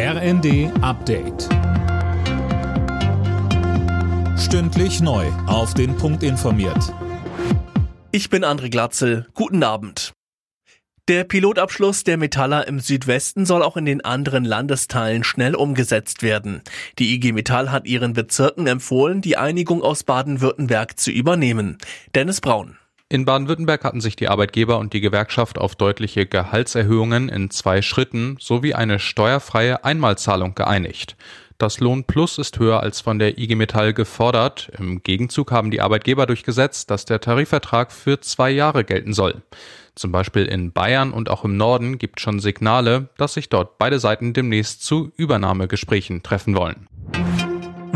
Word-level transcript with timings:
RND 0.00 0.70
Update. 0.80 1.48
Stündlich 4.38 5.00
neu. 5.00 5.26
Auf 5.48 5.74
den 5.74 5.96
Punkt 5.96 6.22
informiert. 6.22 6.94
Ich 8.12 8.30
bin 8.30 8.44
André 8.44 8.70
Glatzel. 8.70 9.26
Guten 9.34 9.64
Abend. 9.64 10.12
Der 11.08 11.24
Pilotabschluss 11.24 12.04
der 12.04 12.16
Metaller 12.16 12.68
im 12.68 12.78
Südwesten 12.78 13.44
soll 13.44 13.64
auch 13.64 13.76
in 13.76 13.86
den 13.86 14.04
anderen 14.04 14.44
Landesteilen 14.44 15.24
schnell 15.24 15.56
umgesetzt 15.56 16.22
werden. 16.22 16.62
Die 17.00 17.16
IG 17.16 17.32
Metall 17.32 17.72
hat 17.72 17.88
ihren 17.88 18.12
Bezirken 18.12 18.68
empfohlen, 18.68 19.20
die 19.20 19.36
Einigung 19.36 19.82
aus 19.82 20.04
Baden-Württemberg 20.04 20.96
zu 20.96 21.10
übernehmen. 21.10 21.76
Dennis 22.14 22.40
Braun. 22.40 22.76
In 23.10 23.24
Baden-Württemberg 23.24 23.84
hatten 23.84 24.02
sich 24.02 24.16
die 24.16 24.28
Arbeitgeber 24.28 24.78
und 24.78 24.92
die 24.92 25.00
Gewerkschaft 25.00 25.56
auf 25.56 25.74
deutliche 25.74 26.26
Gehaltserhöhungen 26.26 27.30
in 27.30 27.48
zwei 27.48 27.80
Schritten 27.80 28.36
sowie 28.38 28.74
eine 28.74 28.98
steuerfreie 28.98 29.82
Einmalzahlung 29.82 30.54
geeinigt. 30.54 31.16
Das 31.56 31.80
Lohnplus 31.80 32.36
ist 32.36 32.58
höher 32.58 32.80
als 32.80 33.00
von 33.00 33.18
der 33.18 33.38
IG 33.38 33.54
Metall 33.54 33.94
gefordert. 33.94 34.70
Im 34.78 35.02
Gegenzug 35.02 35.52
haben 35.52 35.70
die 35.70 35.80
Arbeitgeber 35.80 36.26
durchgesetzt, 36.26 36.90
dass 36.90 37.06
der 37.06 37.22
Tarifvertrag 37.22 37.92
für 37.92 38.20
zwei 38.20 38.50
Jahre 38.50 38.84
gelten 38.84 39.14
soll. 39.14 39.40
Zum 39.94 40.12
Beispiel 40.12 40.44
in 40.44 40.72
Bayern 40.72 41.10
und 41.10 41.30
auch 41.30 41.44
im 41.44 41.56
Norden 41.56 41.96
gibt 41.96 42.20
schon 42.20 42.40
Signale, 42.40 43.08
dass 43.16 43.34
sich 43.34 43.48
dort 43.48 43.78
beide 43.78 44.00
Seiten 44.00 44.34
demnächst 44.34 44.84
zu 44.84 45.12
Übernahmegesprächen 45.16 46.22
treffen 46.22 46.54
wollen. 46.54 46.88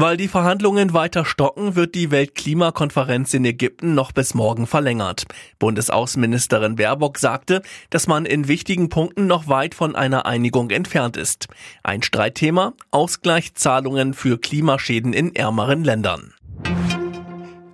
Weil 0.03 0.17
die 0.17 0.27
Verhandlungen 0.27 0.95
weiter 0.95 1.25
stocken, 1.25 1.77
wird 1.77 1.95
die 1.95 2.11
Weltklimakonferenz 2.11 3.35
in 3.35 3.45
Ägypten 3.45 3.95
noch 3.95 4.11
bis 4.11 4.35
morgen 4.35 4.67
verlängert. 4.67 5.27
Bundesaußenministerin 5.61 6.75
Baerbock 6.75 7.19
sagte, 7.19 7.63
dass 7.91 8.09
man 8.09 8.27
in 8.27 8.49
wichtigen 8.49 8.89
Punkten 8.89 9.29
noch 9.29 9.47
weit 9.47 9.77
von 9.77 9.95
einer 9.95 10.27
Einigung 10.27 10.71
entfernt 10.71 11.17
ist. 11.17 11.47
Ein 11.85 12.03
Streitthema? 12.03 12.73
Ausgleichszahlungen 12.91 14.13
für 14.13 14.39
Klimaschäden 14.39 15.13
in 15.13 15.37
ärmeren 15.37 15.85
Ländern. 15.85 16.35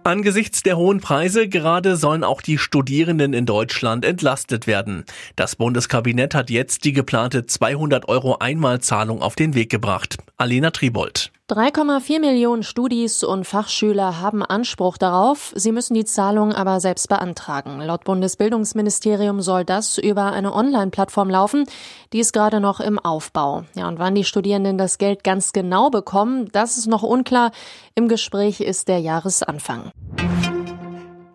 Angesichts 0.04 0.62
der 0.62 0.76
hohen 0.76 1.00
Preise 1.00 1.48
gerade 1.48 1.96
sollen 1.96 2.24
auch 2.24 2.42
die 2.42 2.58
Studierenden 2.58 3.32
in 3.32 3.46
Deutschland 3.46 4.04
entlastet 4.04 4.66
werden. 4.66 5.04
Das 5.34 5.56
Bundeskabinett 5.56 6.34
hat 6.34 6.50
jetzt 6.50 6.84
die 6.84 6.92
geplante 6.92 7.46
200 7.46 8.06
Euro 8.06 8.36
Einmalzahlung 8.36 9.22
auf 9.22 9.34
den 9.34 9.54
Weg 9.54 9.70
gebracht. 9.70 10.18
Alena 10.36 10.72
Tribold. 10.72 11.32
3,4 11.50 12.20
Millionen 12.20 12.62
Studis 12.62 13.24
und 13.24 13.46
Fachschüler 13.46 14.20
haben 14.20 14.44
Anspruch 14.44 14.98
darauf. 14.98 15.54
Sie 15.56 15.72
müssen 15.72 15.94
die 15.94 16.04
Zahlung 16.04 16.52
aber 16.52 16.78
selbst 16.78 17.08
beantragen. 17.08 17.80
Laut 17.80 18.04
Bundesbildungsministerium 18.04 19.40
soll 19.40 19.64
das 19.64 19.96
über 19.96 20.32
eine 20.32 20.52
Online-Plattform 20.52 21.30
laufen. 21.30 21.64
Die 22.12 22.18
ist 22.18 22.34
gerade 22.34 22.60
noch 22.60 22.80
im 22.80 22.98
Aufbau. 22.98 23.64
Ja, 23.74 23.88
und 23.88 23.98
wann 23.98 24.14
die 24.14 24.24
Studierenden 24.24 24.76
das 24.76 24.98
Geld 24.98 25.24
ganz 25.24 25.54
genau 25.54 25.88
bekommen, 25.88 26.50
das 26.52 26.76
ist 26.76 26.86
noch 26.86 27.02
unklar. 27.02 27.52
Im 27.94 28.08
Gespräch 28.08 28.60
ist 28.60 28.88
der 28.88 28.98
Jahresanfang. 28.98 29.90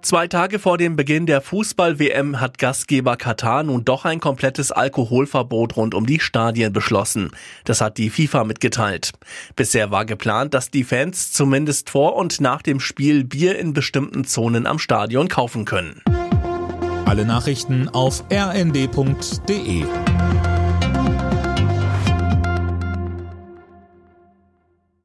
Zwei 0.03 0.27
Tage 0.27 0.59
vor 0.59 0.77
dem 0.77 0.97
Beginn 0.97 1.27
der 1.27 1.39
Fußball-WM 1.39 2.41
hat 2.41 2.57
Gastgeber 2.57 3.15
Katar 3.15 3.63
nun 3.63 3.85
doch 3.85 4.03
ein 4.03 4.19
komplettes 4.19 4.73
Alkoholverbot 4.73 5.77
rund 5.77 5.95
um 5.95 6.05
die 6.05 6.19
Stadien 6.19 6.73
beschlossen. 6.73 7.31
Das 7.63 7.79
hat 7.79 7.97
die 7.97 8.09
FIFA 8.09 8.43
mitgeteilt. 8.43 9.13
Bisher 9.55 9.91
war 9.91 10.03
geplant, 10.03 10.53
dass 10.53 10.69
die 10.69 10.83
Fans 10.83 11.31
zumindest 11.31 11.89
vor 11.89 12.17
und 12.17 12.41
nach 12.41 12.61
dem 12.61 12.81
Spiel 12.81 13.23
Bier 13.23 13.57
in 13.57 13.71
bestimmten 13.71 14.25
Zonen 14.25 14.67
am 14.67 14.77
Stadion 14.77 15.29
kaufen 15.29 15.63
können. 15.63 16.01
Alle 17.05 17.23
Nachrichten 17.23 17.87
auf 17.87 18.25
rnd.de 18.29 19.85